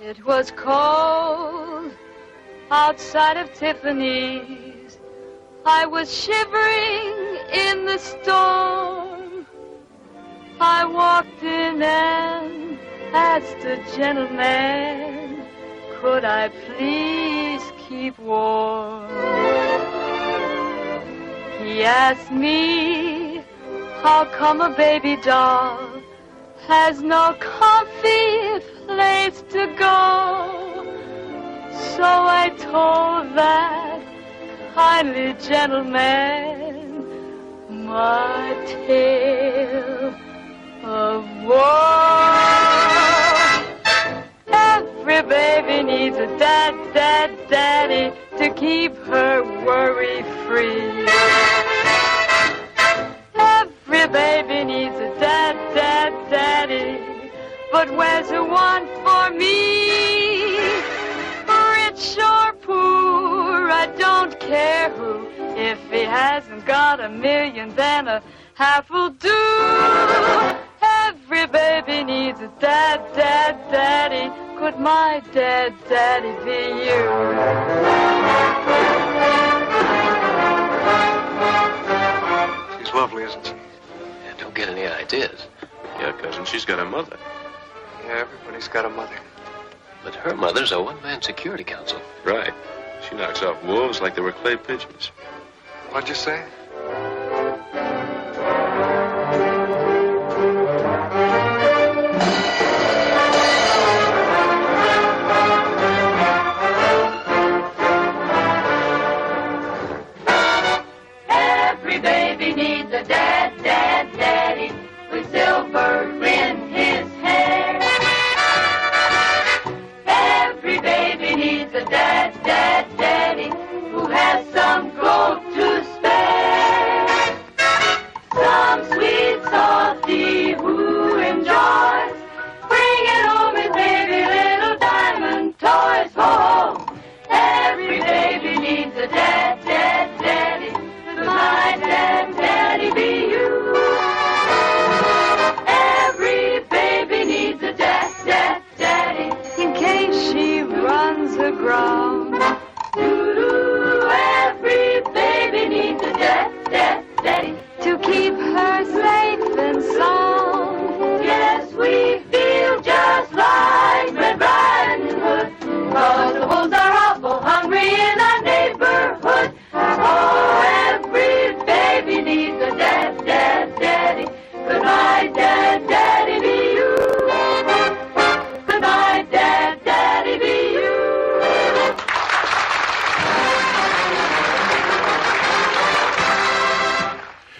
[0.07, 1.91] It was cold
[2.71, 4.99] outside of Tiffany's.
[5.65, 7.11] I was shivering
[7.51, 9.45] in the storm.
[10.61, 12.79] I walked in and
[13.11, 15.45] asked a gentleman,
[15.99, 19.09] could I please keep warm?
[21.61, 23.43] He asked me,
[24.01, 26.01] how come a baby doll
[26.65, 30.85] has no comfy place to go.
[31.95, 34.01] So I told that
[34.73, 36.75] kindly gentleman
[37.85, 40.13] my tale
[40.83, 42.27] of woe.
[44.47, 51.05] Every baby needs a dad, dad, daddy to keep her worry free.
[53.35, 56.66] Every baby needs a dad, dad, daddy.
[57.71, 60.57] But where's the one for me?
[61.47, 65.27] Rich or poor, I don't care who.
[65.55, 68.21] If he hasn't got a million, then a
[68.53, 70.55] half will do.
[70.81, 74.31] Every baby needs a dad, dad, daddy.
[74.59, 77.03] Could my dad, daddy be you?
[82.79, 83.53] She's lovely, isn't she?
[83.53, 85.47] Yeah, don't get any ideas.
[85.99, 87.17] Yeah, cousin, she's got a mother.
[88.07, 89.17] Yeah, everybody's got a mother.
[90.01, 91.99] But her mother's a one-man security council.
[92.23, 92.53] Right.
[93.07, 95.11] She knocks off wolves like they were clay pigeons.
[95.91, 96.45] What'd you say?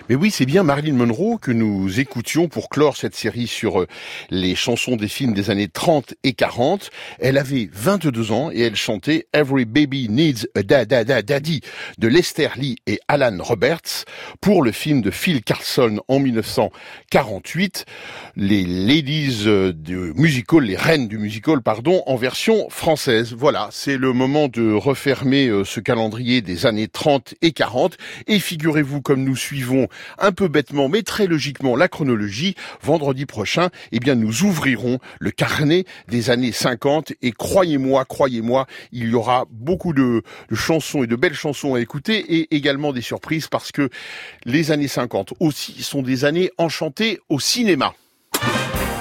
[0.09, 3.87] Mais oui, c'est bien Marilyn Monroe que nous écoutions pour clore cette série sur euh,
[4.29, 6.91] les chansons des films des années 30 et 40.
[7.19, 11.59] Elle avait 22 ans et elle chantait Every Baby Needs a Da Da Da Daddy
[11.97, 14.05] de Lester Lee et Alan Roberts
[14.39, 17.85] pour le film de Phil Carlson en 1948,
[18.37, 23.35] les ladies euh, du musical, les reines du musical, pardon, en version française.
[23.37, 27.97] Voilà, c'est le moment de refermer euh, ce calendrier des années 30 et 40
[28.27, 33.69] et figurez-vous comme nous suivons un peu bêtement mais très logiquement la chronologie, vendredi prochain,
[33.91, 39.45] eh bien nous ouvrirons le carnet des années 50 et croyez-moi, croyez-moi, il y aura
[39.49, 40.23] beaucoup de,
[40.53, 43.89] chansons et de belles chansons à écouter et également des surprises parce que
[44.45, 47.93] les années 50 aussi sont des années enchantées au cinéma.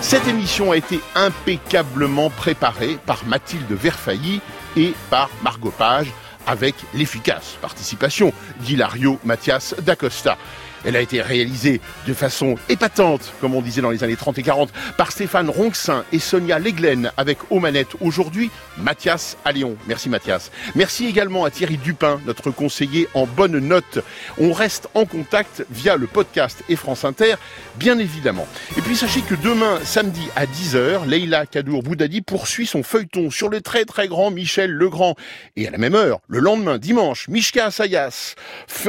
[0.00, 4.40] Cette émission a été impeccablement préparée par Mathilde Verfailly
[4.76, 6.08] et par Margot Page
[6.46, 10.38] avec l'efficace participation d'Hilario Mathias d'Acosta.
[10.86, 14.42] Elle a été réalisée de façon épatante, comme on disait dans les années 30 et
[14.44, 19.76] 40, par Stéphane Ronxin et Sonia Leglen, avec aux manettes aujourd'hui Mathias Allion.
[19.88, 20.52] Merci Mathias.
[20.76, 23.98] Merci également à Thierry Dupin, notre conseiller en bonne note.
[24.38, 27.34] On reste en contact via le podcast et France Inter,
[27.76, 28.46] bien évidemment.
[28.76, 33.48] Et puis sachez que demain, samedi à 10h, Leila Kadour Boudadi poursuit son feuilleton sur
[33.48, 35.16] le très très grand Michel Legrand.
[35.56, 38.36] Et à la même heure, le lendemain, dimanche, Mishka Assayas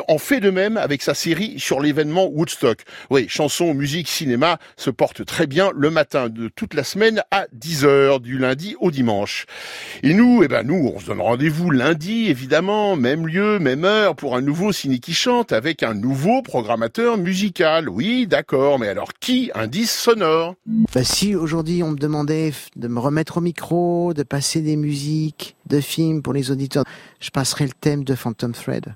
[0.07, 2.81] en fait de même avec sa série sur l'événement Woodstock.
[3.09, 7.45] Oui, chansons, musique, cinéma se portent très bien le matin de toute la semaine à
[7.57, 9.45] 10h, du lundi au dimanche.
[10.03, 14.15] Et nous, eh ben nous, on se donne rendez-vous lundi, évidemment, même lieu, même heure,
[14.15, 17.87] pour un nouveau Ciné qui chante avec un nouveau programmateur musical.
[17.87, 20.55] Oui, d'accord, mais alors qui Indice sonore?
[20.93, 25.55] Bah si aujourd'hui on me demandait de me remettre au micro, de passer des musiques,
[25.67, 26.83] de films pour les auditeurs,
[27.21, 28.95] je passerai le thème de Phantom Thread.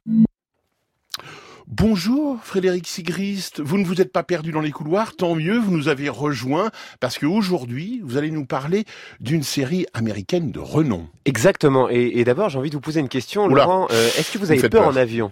[1.73, 5.71] Bonjour Frédéric Sigrist, vous ne vous êtes pas perdu dans les couloirs, tant mieux, vous
[5.71, 6.69] nous avez rejoints
[6.99, 8.83] parce qu'aujourd'hui vous allez nous parler
[9.21, 11.07] d'une série américaine de renom.
[11.23, 11.89] Exactement.
[11.89, 13.63] Et, et d'abord, j'ai envie de vous poser une question, Oula.
[13.63, 13.87] Laurent.
[13.91, 14.87] Euh, Est-ce que vous avez peur, peur.
[14.87, 15.31] en avion?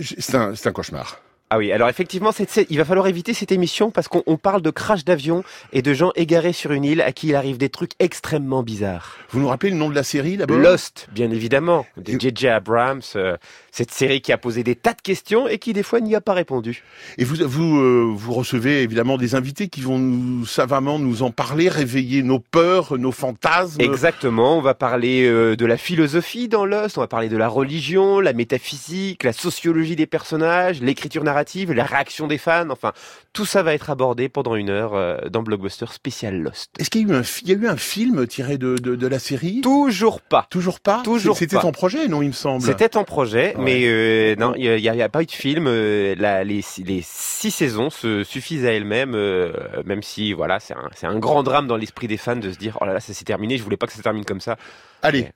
[0.00, 1.20] C'est un, c'est un cauchemar.
[1.54, 2.32] Ah oui, alors effectivement,
[2.68, 5.94] il va falloir éviter cette émission parce qu'on on parle de crash d'avion et de
[5.94, 9.18] gens égarés sur une île à qui il arrive des trucs extrêmement bizarres.
[9.30, 10.58] Vous nous rappelez le nom de la série d'abord?
[10.58, 12.48] Lost, bien évidemment, de J.J.
[12.48, 13.36] Abrams, euh,
[13.70, 16.20] cette série qui a posé des tas de questions et qui des fois n'y a
[16.20, 16.82] pas répondu.
[17.18, 21.30] Et vous, vous, euh, vous recevez évidemment des invités qui vont nous savamment nous en
[21.30, 23.80] parler, réveiller nos peurs, nos fantasmes.
[23.80, 27.46] Exactement, on va parler euh, de la philosophie dans Lost, on va parler de la
[27.46, 31.43] religion, la métaphysique, la sociologie des personnages, l'écriture narrative,
[31.74, 32.92] la réaction des fans, enfin,
[33.32, 36.70] tout ça va être abordé pendant une heure euh, dans Blockbuster spécial Lost.
[36.78, 38.76] Est-ce qu'il y a eu un, fi- il y a eu un film tiré de,
[38.76, 39.60] de, de la série?
[39.60, 40.46] Toujours pas.
[40.50, 41.02] Toujours pas?
[41.04, 42.62] Toujours C'était en projet, non, il me semble?
[42.64, 43.62] C'était en projet, Ouais.
[43.64, 45.66] mais euh, non, il n'y a, a pas eu de film.
[45.66, 49.52] euh, la- les, les six saisons se suffisent à elles-mêmes, euh,
[49.84, 52.78] même si voilà, c'est un, un grand drame dans l'esprit des fans de se dire
[52.80, 53.58] oh là là, ça s'est terminé.
[53.58, 54.56] Je voulais pas que ça termine comme ça.
[55.02, 55.28] Allez,